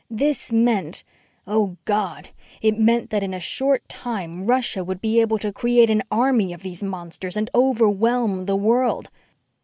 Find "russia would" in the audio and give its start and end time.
4.47-4.99